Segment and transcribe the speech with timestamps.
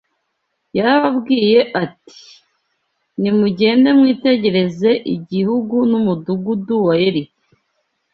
[0.77, 2.19] Yarababwiye ati
[3.19, 7.37] ‘nimugende mwitegereze igihugu n’umudugudu wa Yeriko